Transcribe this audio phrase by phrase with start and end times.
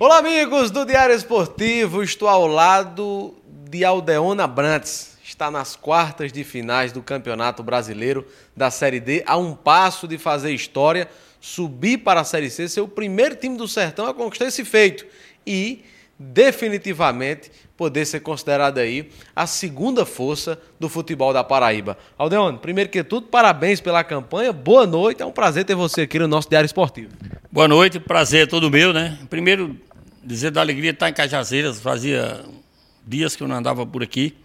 [0.00, 2.04] Olá, amigos do Diário Esportivo.
[2.04, 3.34] Estou ao lado
[3.68, 5.18] de Aldeona Brantes.
[5.24, 8.24] Está nas quartas de finais do Campeonato Brasileiro
[8.56, 11.08] da Série D, a um passo de fazer história,
[11.40, 15.04] subir para a Série C, ser o primeiro time do Sertão a conquistar esse feito
[15.44, 15.82] e
[16.16, 21.98] definitivamente poder ser considerado aí a segunda força do futebol da Paraíba.
[22.16, 26.20] Aldeone, primeiro que tudo, parabéns pela campanha, boa noite, é um prazer ter você aqui
[26.20, 27.10] no nosso Diário Esportivo.
[27.50, 29.18] Boa noite, prazer é todo meu, né?
[29.30, 29.76] Primeiro,
[30.28, 32.44] dizer da alegria estar em Cajazeiras, fazia
[33.06, 34.36] dias que eu não andava por aqui.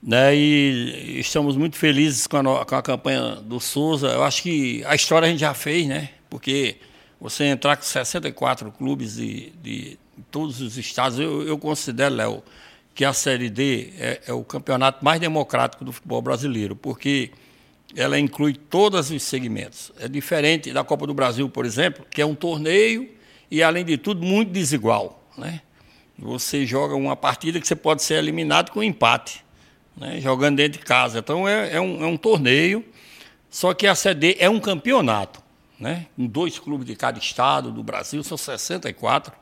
[0.00, 4.08] Né, e estamos muito felizes com a, com a campanha do Souza.
[4.08, 6.10] Eu acho que a história a gente já fez, né?
[6.28, 6.76] Porque
[7.18, 9.98] você entrar com 64 clubes de, de
[10.30, 12.42] todos os estados, eu, eu considero, Léo,
[12.94, 17.30] que a Série D é, é, o campeonato mais democrático do futebol brasileiro, porque
[17.96, 19.90] ela inclui todos os segmentos.
[19.98, 23.13] É diferente da Copa do Brasil, por exemplo, que é um torneio
[23.54, 25.22] e, além de tudo, muito desigual.
[25.38, 25.60] Né?
[26.18, 29.44] Você joga uma partida que você pode ser eliminado com empate,
[29.96, 30.20] né?
[30.20, 31.20] jogando dentro de casa.
[31.20, 32.84] Então, é, é, um, é um torneio,
[33.48, 35.40] só que a CD é um campeonato.
[35.78, 36.06] Né?
[36.16, 39.32] Com dois clubes de cada estado do Brasil, são 64,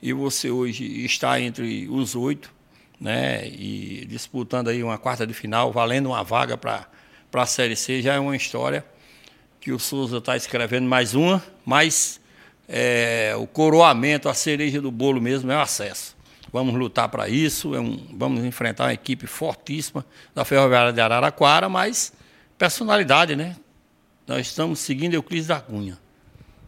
[0.00, 2.50] e você hoje está entre os oito,
[2.98, 3.46] né?
[3.46, 6.86] e disputando aí uma quarta de final, valendo uma vaga para
[7.34, 8.86] a Série C, já é uma história
[9.60, 12.19] que o Souza está escrevendo mais uma, mas
[12.72, 16.16] é, o coroamento, a cereja do bolo mesmo é o acesso.
[16.52, 21.68] Vamos lutar para isso, é um, vamos enfrentar uma equipe fortíssima da Ferroviária de Araraquara,
[21.68, 22.12] mas
[22.56, 23.56] personalidade, né?
[24.26, 25.98] Nós estamos seguindo Euclides da Cunha.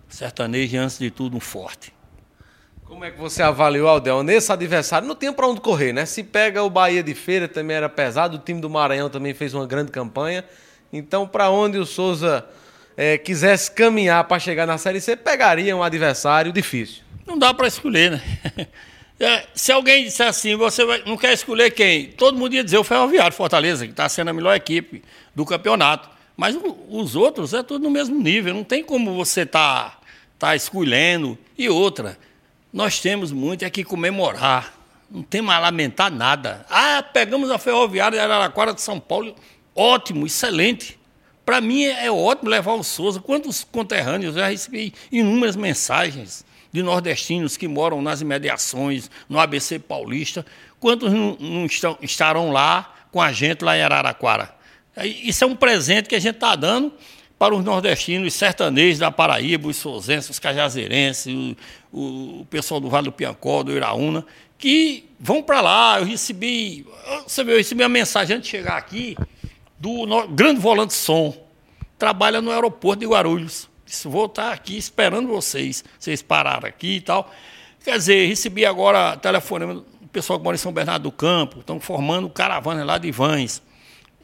[0.09, 1.93] Sertanejo, antes de tudo, um forte.
[2.85, 4.23] Como é que você avaliou, Aldel?
[4.23, 6.05] Nesse adversário não tem para onde correr, né?
[6.05, 9.55] Se pega o Bahia de Feira, também era pesado, o time do Maranhão também fez
[9.55, 10.45] uma grande campanha.
[10.93, 12.45] Então, para onde o Souza
[12.97, 17.03] é, quisesse caminhar para chegar na Série C, pegaria um adversário difícil.
[17.27, 18.23] Não dá para escolher, né?
[19.21, 22.09] É, se alguém disser assim, você vai, não quer escolher quem?
[22.09, 25.01] Todo mundo ia dizer o Ferroviário Fortaleza, que está sendo a melhor equipe
[25.33, 26.11] do campeonato.
[26.37, 28.53] Mas o, os outros é tudo no mesmo nível.
[28.53, 29.97] Não tem como você tá,
[30.41, 31.39] tá escolhendo.
[31.57, 32.19] E outra,
[32.73, 34.75] nós temos muito é que comemorar.
[35.09, 36.67] Não tem mais lamentar nada.
[36.69, 39.37] Ah, pegamos a Ferroviária de Araraquara de São Paulo.
[39.73, 40.99] Ótimo, excelente.
[41.45, 43.21] Para mim é ótimo levar o Souza.
[43.21, 44.37] Quantos conterrâneos?
[44.37, 50.47] Eu já recebi inúmeras mensagens de nordestinos que moram nas imediações, no ABC Paulista.
[50.81, 54.55] Quantos não, estão, estarão lá com a gente lá em Araraquara?
[55.23, 56.93] Isso é um presente que a gente está dando
[57.39, 61.35] para os nordestinos sertanejos da Paraíba, os souzenses, os cajazeirenses,
[61.93, 64.25] o, o, pessoal do Vale do Piancó, do Iraúna,
[64.57, 65.99] que vão para lá.
[65.99, 66.87] Eu recebi,
[67.37, 69.17] eu recebi uma mensagem antes de chegar aqui
[69.83, 71.37] do grande volante som,
[71.99, 73.69] trabalha no aeroporto de Guarulhos.
[73.85, 75.83] Disse, vou estar aqui esperando vocês.
[75.99, 77.29] Vocês pararam aqui e tal.
[77.85, 81.81] Quer dizer, recebi agora telefonema do pessoal que mora em São Bernardo do Campo, estão
[81.81, 83.61] formando caravana lá de vães.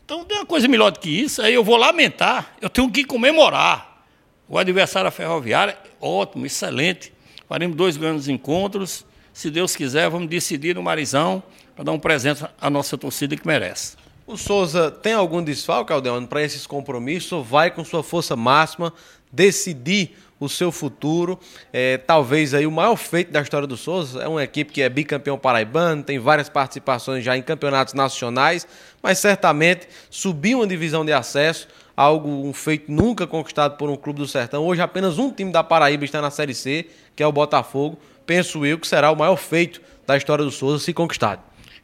[0.04, 3.04] Então tem uma coisa melhor do que isso, aí eu vou lamentar, eu tenho que
[3.04, 4.04] comemorar.
[4.48, 7.12] O adversário ferroviário, ótimo, excelente.
[7.48, 9.04] Faremos dois grandes encontros.
[9.32, 11.42] Se Deus quiser, vamos decidir no Marizão
[11.74, 13.96] para dar um presente à nossa torcida que merece.
[14.28, 17.32] O Souza tem algum desfalque, Aldeano, para esses compromissos?
[17.32, 18.92] Ou vai com sua força máxima
[19.32, 21.40] decidir o seu futuro?
[21.72, 24.88] É, talvez aí o maior feito da história do Souza é uma equipe que é
[24.90, 28.68] bicampeão paraibano, tem várias participações já em campeonatos nacionais,
[29.02, 31.66] mas certamente subir uma divisão de acesso,
[31.96, 34.62] algo um feito nunca conquistado por um clube do Sertão.
[34.66, 37.98] Hoje apenas um time da Paraíba está na Série C, que é o Botafogo.
[38.26, 41.40] Penso eu que será o maior feito da história do Souza se conquistado.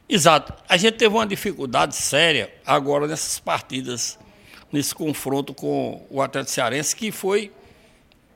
[0.07, 0.53] Exato.
[0.69, 4.19] A gente teve uma dificuldade séria agora nessas partidas,
[4.71, 7.51] nesse confronto com o Atlético Cearense, que foi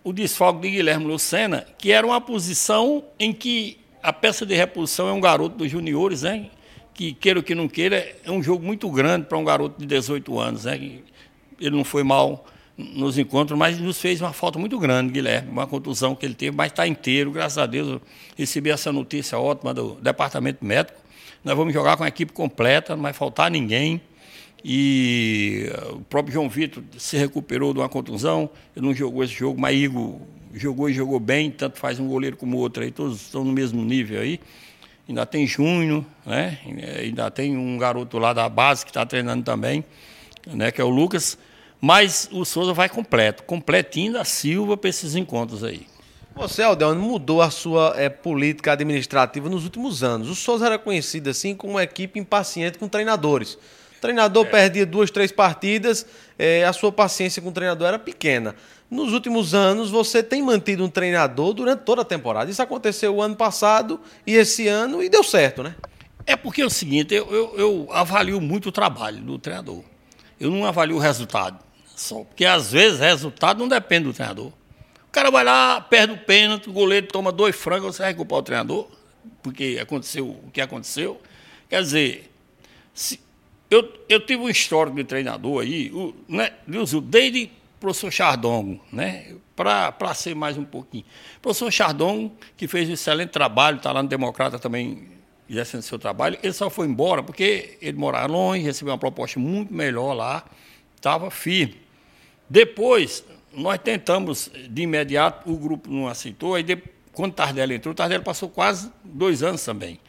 [0.03, 5.07] o desfalque de Guilherme Lucena, que era uma posição em que a peça de reposição
[5.07, 6.49] é um garoto dos juniores, né?
[6.93, 9.85] Que queira ou que não queira, é um jogo muito grande para um garoto de
[9.85, 10.75] 18 anos, né?
[10.75, 15.67] Ele não foi mal nos encontros, mas nos fez uma falta muito grande, Guilherme, uma
[15.67, 17.89] contusão que ele teve, mas está inteiro, graças a Deus.
[17.89, 18.01] Eu
[18.37, 20.98] recebi essa notícia ótima do departamento médico
[21.43, 24.01] nós vamos jogar com a equipe completa, não vai faltar ninguém.
[24.63, 29.59] E o próprio João Vitor se recuperou de uma contusão, ele não jogou esse jogo,
[29.59, 30.19] mas Igor
[30.53, 33.83] jogou e jogou bem, tanto faz um goleiro como outro aí, todos estão no mesmo
[33.83, 34.39] nível aí.
[35.07, 36.59] Ainda tem Júnior, né?
[36.99, 39.83] ainda tem um garoto lá da base que está treinando também,
[40.45, 40.71] né?
[40.71, 41.37] que é o Lucas.
[41.81, 45.87] Mas o Souza vai completo, completinho da Silva para esses encontros aí.
[46.39, 50.29] Você, Aldeano, mudou a sua é, política administrativa nos últimos anos.
[50.29, 53.55] O Souza era conhecido assim como uma equipe impaciente com treinadores.
[53.55, 54.49] O treinador é.
[54.49, 56.05] perdia duas, três partidas,
[56.37, 58.55] é, a sua paciência com o treinador era pequena.
[58.89, 62.49] Nos últimos anos, você tem mantido um treinador durante toda a temporada.
[62.49, 65.75] Isso aconteceu o ano passado e esse ano e deu certo, né?
[66.25, 69.83] É porque é o seguinte, eu, eu, eu avalio muito o trabalho do treinador.
[70.39, 71.59] Eu não avalio o resultado
[71.97, 72.23] só.
[72.23, 74.53] Porque às vezes o resultado não depende do treinador.
[75.09, 78.39] O cara vai lá, perde o pênalti, o goleiro toma dois frangos, você vai culpar
[78.39, 78.87] o treinador,
[79.41, 81.19] porque aconteceu o que aconteceu.
[81.67, 82.31] Quer dizer,
[82.93, 83.19] se,
[83.71, 86.53] eu, eu tive um histórico de treinador aí, o, né,
[87.03, 91.05] desde o professor Chardongo, né, para ser mais um pouquinho.
[91.37, 95.07] O professor Chardongo, que fez um excelente trabalho, está lá no Democrata também
[95.49, 99.73] exercendo seu trabalho, ele só foi embora porque ele morava longe, recebeu uma proposta muito
[99.73, 100.45] melhor lá,
[100.95, 101.81] estava firme.
[102.47, 103.23] Depois,
[103.53, 108.49] nós tentamos de imediato, o grupo não aceitou, aí depois, quando Tardelli entrou, Tardelli passou
[108.49, 109.99] quase dois anos também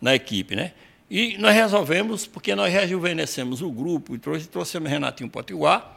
[0.00, 0.72] na equipe, né?
[1.08, 5.96] E nós resolvemos, porque nós rejuvenescemos o grupo e trouxe, trouxemos Renatinho Potiguar,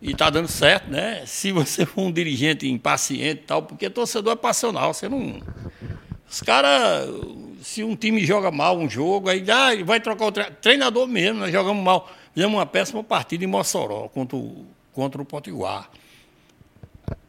[0.00, 1.24] e está dando certo, né?
[1.26, 5.40] Se você for um dirigente impaciente e tal, porque torcedor é passional, você não.
[6.28, 7.08] Os caras,
[7.62, 11.52] se um time joga mal um jogo, aí ah, vai trocar o treinador mesmo, nós
[11.52, 12.10] jogamos mal.
[12.32, 15.90] Fizemos uma péssima partida em Mossoró contra o, contra o Potiguar.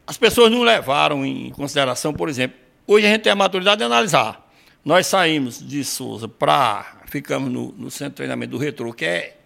[0.08, 2.56] As pessoas não levaram em consideração, por exemplo,
[2.86, 4.50] hoje a gente tem a maturidade de analisar.
[4.82, 7.02] Nós saímos de Souza para.
[7.08, 9.36] Ficamos no, no, centro de treinamento do Retro, que é,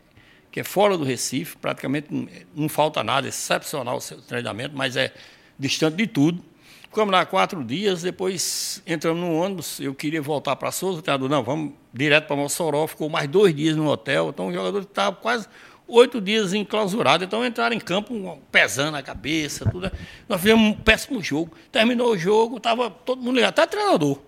[0.52, 4.94] que é fora do Recife, praticamente não, não falta nada, é excepcional o treinamento, mas
[4.94, 5.12] é
[5.58, 6.44] distante de tudo.
[6.82, 11.28] Ficamos lá quatro dias, depois entramos no ônibus, eu queria voltar para Souza, o treinador,
[11.28, 15.16] não, vamos direto para Mossoró, ficou mais dois dias no hotel, então o jogador estava
[15.16, 15.48] quase
[15.86, 19.90] oito dias enclausurado, então entraram em campo pesando a cabeça, tudo.
[20.28, 21.52] Nós fizemos um péssimo jogo.
[21.70, 24.18] Terminou o jogo, estava todo mundo ligado, até treinador.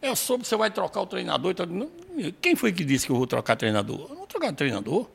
[0.00, 1.54] Eu soube que você vai trocar o treinador.
[2.40, 4.00] Quem foi que disse que eu vou trocar treinador?
[4.00, 5.06] Eu não vou trocar treinador.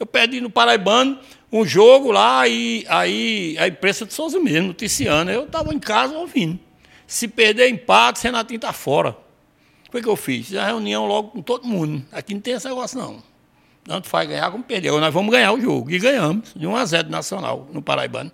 [0.00, 1.18] Eu pedi no Paraibano
[1.52, 5.30] um jogo lá e aí a imprensa de Souza mesmo, noticiando.
[5.30, 6.58] Eu estava em casa ouvindo.
[7.06, 9.16] Se perder empate, Renatinho está fora.
[9.90, 10.48] Foi que eu fiz?
[10.48, 12.02] Fiz a reunião logo com todo mundo.
[12.10, 13.22] Aqui não tem esse negócio, não.
[13.84, 14.92] Tanto faz ganhar como perder.
[14.92, 15.90] Nós vamos ganhar o jogo.
[15.90, 18.30] E ganhamos, de 1 a 0 Nacional, no Paraibano.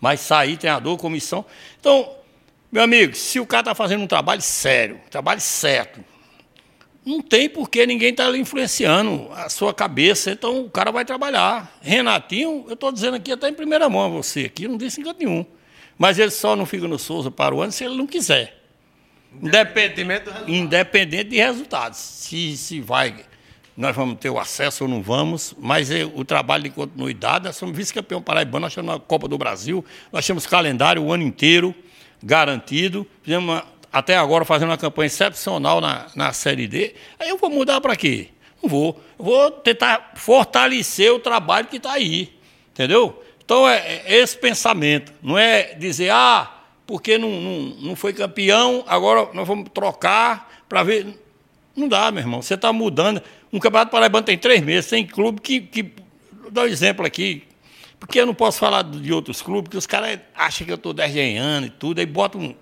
[0.00, 1.44] Mas sair, treinador, comissão.
[1.80, 2.14] Então,
[2.70, 6.04] meu amigo, se o cara está fazendo um trabalho sério, um trabalho certo,
[7.04, 11.04] não tem por que ninguém estar tá influenciando a sua cabeça, então o cara vai
[11.04, 11.78] trabalhar.
[11.80, 15.24] Renatinho, eu estou dizendo aqui até em primeira mão a você, aqui não disse encanto
[15.24, 15.46] nenhum.
[15.96, 18.60] Mas ele só não fica no Souza para o ano se ele não quiser.
[19.40, 21.98] Independente, independente de resultados.
[21.98, 23.24] Se, se vai,
[23.76, 27.56] nós vamos ter o acesso ou não vamos, mas é, o trabalho de continuidade, nós
[27.56, 31.74] somos vice-campeão paraibano, nós temos a Copa do Brasil, nós temos calendário o ano inteiro
[32.22, 37.36] garantido, fizemos uma, até agora fazendo uma campanha excepcional na, na Série D, aí eu
[37.36, 38.28] vou mudar para quê?
[38.62, 39.00] Não vou.
[39.18, 42.32] Vou tentar fortalecer o trabalho que está aí,
[42.72, 43.22] entendeu?
[43.44, 46.50] Então é, é, esse pensamento, não é dizer, ah,
[46.86, 51.25] porque não, não, não foi campeão, agora nós vamos trocar para ver.
[51.76, 52.40] Não dá, meu irmão.
[52.40, 53.22] Você está mudando.
[53.52, 55.60] Um campeonato paraibano tem três meses, tem clube que.
[55.60, 55.92] que
[56.50, 57.44] dar um exemplo aqui.
[57.98, 60.92] Porque eu não posso falar de outros clubes, porque os caras acham que eu estou
[60.92, 62.54] desenhando e tudo, aí botam.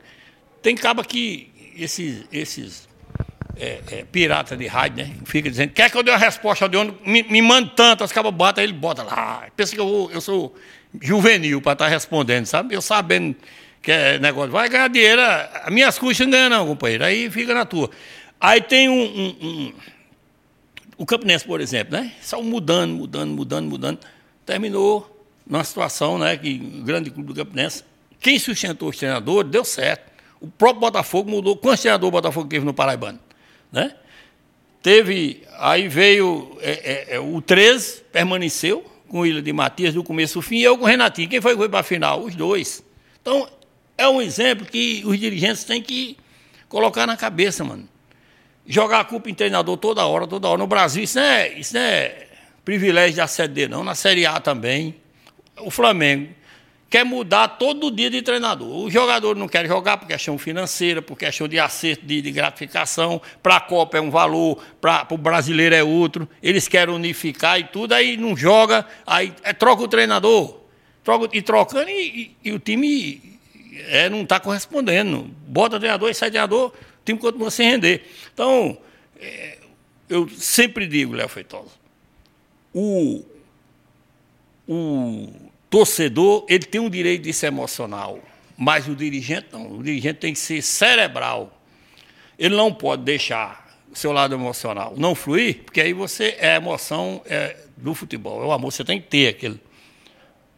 [0.62, 2.88] Tem caba que esses, esses
[3.56, 5.12] é, é, de rádio, né?
[5.24, 8.12] Fica dizendo, quer que eu dê uma resposta de onde me, me manda tanto, as
[8.12, 9.46] cabas botam, ele bota lá.
[9.56, 10.54] Pensa que eu, eu sou
[11.00, 12.74] juvenil para estar tá respondendo, sabe?
[12.74, 13.36] Eu sabendo
[13.82, 17.04] que é negócio, vai ganhar dinheiro, as minhas custas não ganham não, companheiro.
[17.04, 17.90] Aí fica na tua.
[18.44, 19.72] Aí tem um, um, um
[20.98, 22.12] o Campinense, por exemplo, né?
[22.20, 23.98] Só mudando, mudando, mudando, mudando.
[24.44, 26.36] Terminou numa situação, né?
[26.36, 27.82] Que o grande clube do Campinense,
[28.20, 30.12] quem sustentou os treinadores, deu certo.
[30.42, 31.56] O próprio Botafogo mudou.
[31.56, 33.18] Quantos treinadores o Botafogo teve no Paraibano?
[33.72, 33.94] Né?
[34.82, 40.04] Teve, aí veio é, é, é o 13, permaneceu com o Ilha de Matias do
[40.04, 41.30] começo ao fim, e eu com o Renatinho.
[41.30, 42.22] Quem foi que foi para a final?
[42.22, 42.84] Os dois.
[43.22, 43.48] Então,
[43.96, 46.18] é um exemplo que os dirigentes têm que
[46.68, 47.93] colocar na cabeça, mano.
[48.66, 50.58] Jogar a culpa em treinador toda hora, toda hora.
[50.58, 52.26] No Brasil, isso não é, isso não é
[52.64, 53.84] privilégio da Série D, não.
[53.84, 54.94] Na Série A também.
[55.60, 56.28] O Flamengo
[56.94, 58.84] quer mudar todo dia de treinador.
[58.84, 63.20] O jogador não quer jogar por questão financeira, por questão de acerto, de, de gratificação.
[63.42, 66.28] Para a Copa é um valor, para o brasileiro é outro.
[66.42, 70.60] Eles querem unificar e tudo, aí não joga, aí é, troca o treinador.
[71.02, 73.40] Troca, e trocando, e, e, e o time
[73.88, 75.28] é, não está correspondendo.
[75.46, 76.72] Bota treinador e sai treinador,
[77.04, 78.02] time continua sem render.
[78.32, 78.76] Então,
[79.20, 79.58] é,
[80.08, 81.70] eu sempre digo, Léo Feitosa,
[82.72, 83.24] o,
[84.68, 85.28] o
[85.70, 88.18] torcedor ele tem um direito de ser emocional,
[88.56, 89.78] mas o dirigente não.
[89.78, 91.60] O dirigente tem que ser cerebral.
[92.38, 97.22] Ele não pode deixar seu lado emocional não fluir, porque aí você é a emoção
[97.26, 99.60] é, do futebol, é o amor, você tem que ter aquele.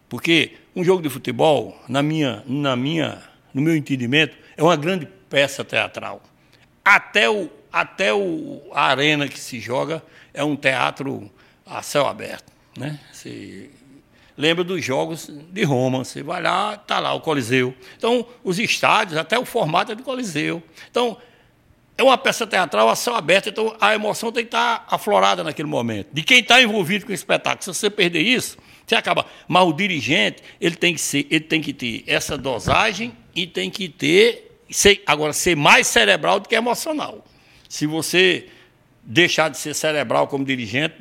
[0.09, 3.23] Porque um jogo de futebol, na minha, na minha,
[3.53, 6.23] no meu entendimento, é uma grande peça teatral.
[6.87, 10.00] Até, o, até o, a arena que se joga
[10.33, 11.28] é um teatro
[11.66, 12.52] a céu aberto.
[12.78, 13.00] Né?
[14.38, 16.05] Lembra dos jogos de Roma.
[16.05, 17.75] Você vai lá, está lá o Coliseu.
[17.97, 20.62] Então, os estádios, até o formato é do Coliseu.
[20.88, 21.16] Então,
[21.99, 25.69] é uma peça teatral a céu aberto, então a emoção tem que estar aflorada naquele
[25.69, 26.07] momento.
[26.12, 27.64] De quem está envolvido com o espetáculo.
[27.64, 29.26] Se você perder isso, você acaba.
[29.49, 33.71] Mas o dirigente, ele tem que, ser, ele tem que ter essa dosagem e tem
[33.71, 34.46] que ter.
[34.70, 37.25] Ser, agora, ser mais cerebral do que emocional.
[37.68, 38.49] Se você
[39.02, 40.96] deixar de ser cerebral como dirigente,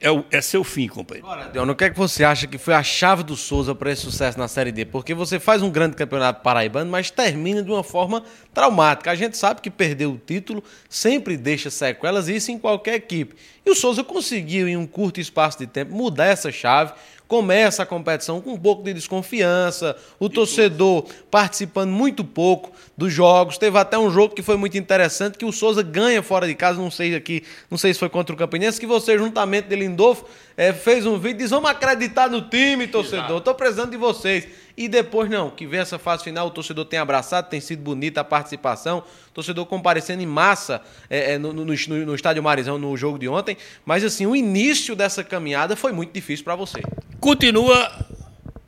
[0.00, 1.28] é, o, é seu fim, companheiro.
[1.28, 3.92] Agora, Deon, o que é que você acha que foi a chave do Souza para
[3.92, 4.86] esse sucesso na Série D?
[4.86, 8.24] Porque você faz um grande campeonato paraibano, mas termina de uma forma
[8.54, 9.10] traumática.
[9.10, 13.36] A gente sabe que perder o título sempre deixa sequelas, isso em qualquer equipe.
[13.64, 16.94] E o Souza conseguiu, em um curto espaço de tempo, mudar essa chave,
[17.30, 23.56] começa a competição com um pouco de desconfiança, o torcedor participando muito pouco dos jogos.
[23.56, 26.80] Teve até um jogo que foi muito interessante, que o Souza ganha fora de casa,
[26.80, 30.24] não sei aqui, não sei se foi contra o Campinense, que você, juntamente de Lindolfo,
[30.60, 34.46] é, fez um vídeo e diz: vamos acreditar no time, torcedor, estou precisando de vocês.
[34.76, 38.20] E depois, não, que vem essa fase final, o torcedor tem abraçado, tem sido bonita
[38.20, 42.76] a participação, o torcedor comparecendo em massa é, é, no, no, no, no estádio Marizão
[42.76, 43.56] no jogo de ontem.
[43.86, 46.82] Mas, assim, o início dessa caminhada foi muito difícil para você.
[47.18, 47.90] Continua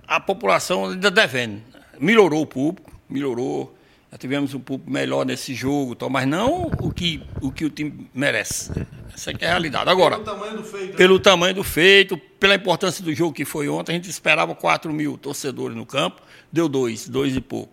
[0.09, 1.61] a população ainda devendo.
[2.01, 3.77] Melhorou o público, melhorou.
[4.12, 8.11] Já tivemos um público melhor nesse jogo, mas não o que o, que o time
[8.12, 8.71] merece.
[9.14, 9.88] Essa é a realidade.
[9.88, 11.21] Agora, pelo tamanho do feito, pelo né?
[11.23, 15.16] tamanho do feito, pela importância do jogo que foi ontem, a gente esperava 4 mil
[15.16, 16.21] torcedores no campo,
[16.52, 17.73] deu dois, dois e pouco.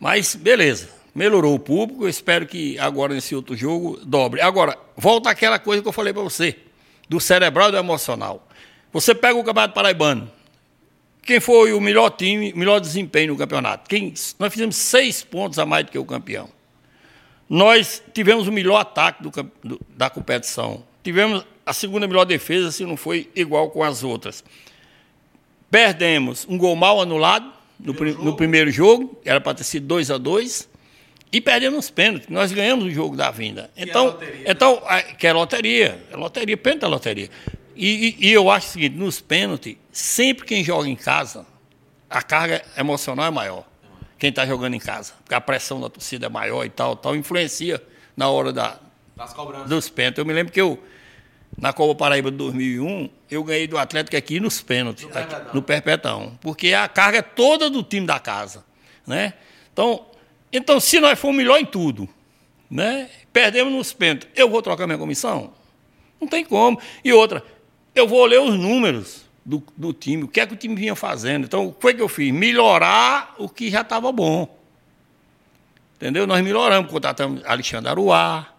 [0.00, 4.40] Mas beleza, melhorou o público, eu espero que agora nesse outro jogo dobre.
[4.40, 6.56] Agora, volta aquela coisa que eu falei para você,
[7.06, 8.48] do cerebral e do emocional.
[8.94, 10.30] Você pega o Campeonato Paraibano,
[11.26, 13.88] quem foi o melhor time, melhor desempenho no campeonato?
[13.88, 16.48] Quem, nós fizemos seis pontos a mais do que o campeão.
[17.48, 19.30] Nós tivemos o melhor ataque do,
[19.62, 20.84] do, da competição.
[21.02, 24.44] Tivemos a segunda melhor defesa, se não foi igual com as outras.
[25.68, 30.10] Perdemos um gol mal anulado no, primeiro, no primeiro jogo, era para ter sido 2
[30.12, 30.68] a 2
[31.32, 32.28] e perdemos os pênaltis.
[32.28, 33.68] Nós ganhamos o jogo da vinda.
[33.76, 35.02] Então, que é loteria, então né?
[35.02, 37.30] que é loteria, é loteria, pênalti é loteria.
[37.76, 41.46] E, e, e eu acho o seguinte, nos pênaltis, sempre quem joga em casa,
[42.08, 43.64] a carga emocional é maior
[44.18, 45.12] quem está jogando em casa.
[45.22, 47.82] Porque a pressão da torcida é maior e tal, tal, influencia
[48.16, 48.78] na hora da,
[49.66, 50.18] dos pênaltis.
[50.18, 50.82] Eu me lembro que eu,
[51.56, 55.62] na Copa Paraíba de 2001, eu ganhei do Atlético aqui nos pênaltis, no, aqui, no
[55.62, 56.38] Perpetão.
[56.40, 58.64] Porque a carga é toda do time da casa.
[59.06, 59.34] Né?
[59.72, 60.06] Então,
[60.52, 62.08] então, se nós formos melhor em tudo,
[62.70, 63.10] né?
[63.32, 65.52] perdemos nos pênaltis, eu vou trocar minha comissão?
[66.18, 66.80] Não tem como.
[67.04, 67.44] E outra,
[67.98, 70.94] eu vou ler os números do, do, time, o que é que o time vinha
[70.94, 71.44] fazendo.
[71.44, 72.32] Então, o que, que eu fiz?
[72.32, 74.56] Melhorar o que já estava bom.
[75.96, 76.26] Entendeu?
[76.26, 78.52] Nós melhoramos, contratamos Alexandre Aruá,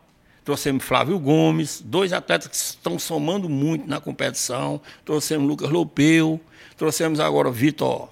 [0.43, 6.39] trouxemos Flávio Gomes, dois atletas que estão somando muito na competição, trouxemos Lucas Lopeu,
[6.77, 8.09] trouxemos agora Vitor,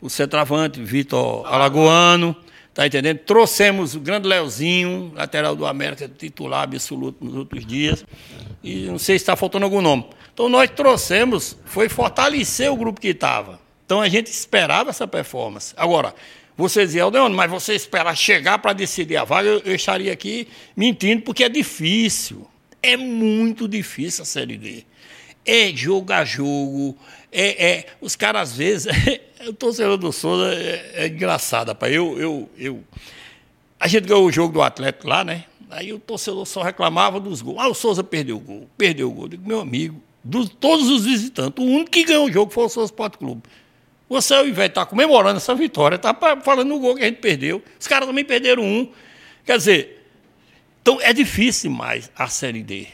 [0.00, 2.34] o centroavante, Vitor Alagoano,
[2.72, 3.18] tá entendendo?
[3.18, 8.06] Trouxemos o grande Leozinho, lateral do América, titular absoluto nos outros dias,
[8.62, 10.06] e não sei se está faltando algum nome.
[10.34, 13.60] Então nós trouxemos, foi fortalecer o grupo que estava.
[13.86, 15.72] Então a gente esperava essa performance.
[15.76, 16.12] Agora,
[16.56, 20.48] você dizia, Aldeone, mas você esperar chegar para decidir a vaga, eu, eu estaria aqui
[20.76, 22.46] mentindo, porque é difícil.
[22.82, 24.84] É muito difícil a Série D.
[25.46, 26.96] É jogo a jogo.
[27.30, 28.92] É, é os caras, às vezes,
[29.46, 31.92] o torcedor do Souza é, é engraçado, rapaz.
[31.92, 32.84] Eu, eu, eu,
[33.78, 35.44] a gente ganhou o jogo do Atlético lá, né?
[35.70, 37.58] Aí o torcedor só reclamava dos gols.
[37.58, 39.24] Ah, o Souza perdeu o gol, perdeu o gol.
[39.24, 41.62] Eu digo, meu amigo, de todos os visitantes.
[41.62, 43.42] O único que ganhou o jogo foi o Souza Esporte Clube.
[44.08, 47.20] Você, ao invés de estar comemorando essa vitória, está falando no gol que a gente
[47.20, 47.62] perdeu.
[47.78, 48.90] Os caras também perderam um.
[49.44, 50.06] Quer dizer,
[50.80, 52.86] então é difícil mais a Série D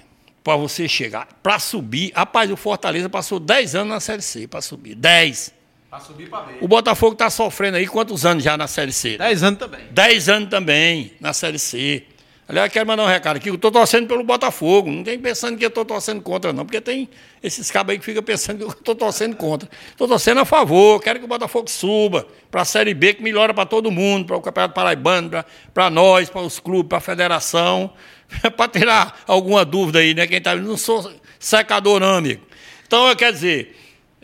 [0.43, 1.29] para você chegar.
[1.43, 4.95] Para subir, rapaz, o Fortaleza passou 10 anos na Série C para subir.
[4.95, 5.53] 10.
[5.91, 6.59] Para subir para ver.
[6.61, 9.19] O Botafogo está sofrendo aí quantos anos já na Série C?
[9.19, 9.81] 10 anos também.
[9.91, 12.05] 10 anos também na Série C.
[12.51, 13.49] Aliás, quero mandar um recado aqui.
[13.49, 14.91] Eu estou torcendo pelo Botafogo.
[14.91, 16.65] Não tem pensando que eu estou torcendo contra, não.
[16.65, 17.09] Porque tem
[17.41, 19.71] esses cabos aí que ficam pensando que eu estou torcendo contra.
[19.89, 21.01] Estou torcendo a favor.
[21.01, 24.37] Quero que o Botafogo suba para a Série B, que melhora para todo mundo, para
[24.37, 25.31] o Campeonato Paraibano,
[25.73, 27.93] para nós, para os clubes, para a federação.
[28.57, 30.27] para tirar alguma dúvida aí, né?
[30.27, 32.45] Quem está Não sou secador, não, amigo.
[32.85, 33.77] Então, quer dizer,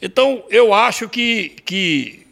[0.02, 2.26] então eu acho que, que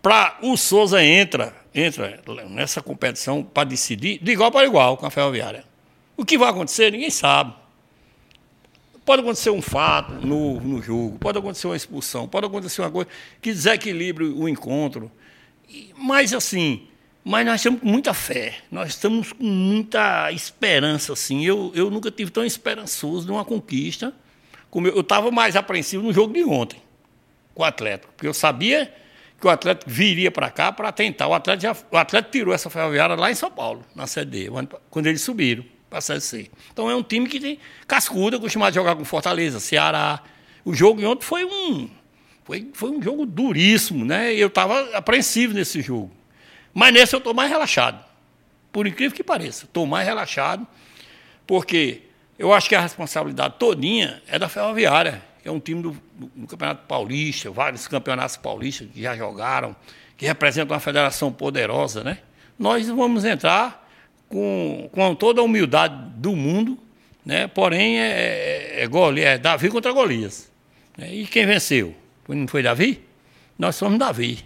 [0.00, 5.10] para o Souza entra entra nessa competição para decidir de igual para igual com a
[5.10, 5.64] Ferroviária.
[6.16, 7.52] O que vai acontecer, ninguém sabe.
[9.04, 13.10] Pode acontecer um fato no, no jogo, pode acontecer uma expulsão, pode acontecer uma coisa
[13.42, 15.10] que desequilibre o encontro.
[15.96, 16.86] Mas, assim,
[17.22, 21.12] mas nós temos muita fé, nós estamos com muita esperança.
[21.12, 21.44] Assim.
[21.44, 24.14] Eu, eu nunca tive tão esperançoso de uma conquista.
[24.70, 26.82] Como eu estava mais apreensivo no jogo de ontem,
[27.54, 28.92] com o Atlético, porque eu sabia
[29.40, 31.26] que o Atlético viria para cá para tentar.
[31.28, 34.48] O Atlético, já, o Atlético tirou essa ferroviária lá em São Paulo, na CD,
[34.90, 36.50] quando eles subiram para a Série.
[36.72, 40.20] Então é um time que tem cascuda, acostumado a jogar com Fortaleza, Ceará.
[40.64, 41.88] O jogo de ontem foi um,
[42.44, 44.34] foi, foi um jogo duríssimo, né?
[44.34, 46.10] Eu estava apreensivo nesse jogo.
[46.72, 48.04] Mas nesse eu estou mais relaxado.
[48.72, 50.66] Por incrível que pareça, estou mais relaxado,
[51.46, 52.02] porque
[52.36, 56.86] eu acho que a responsabilidade todinha é da Ferroviária, é um time do, do, Campeonato
[56.86, 59.76] Paulista, vários campeonatos paulistas que já jogaram,
[60.16, 62.18] que representam uma federação poderosa, né?
[62.58, 63.88] Nós vamos entrar
[64.28, 66.78] com, com toda a humildade do mundo,
[67.24, 67.46] né?
[67.46, 70.50] porém é, é, é, é Davi contra Golias.
[70.96, 71.12] Né?
[71.12, 71.94] E quem venceu?
[72.28, 73.02] Não foi Davi?
[73.58, 74.44] Nós somos Davi.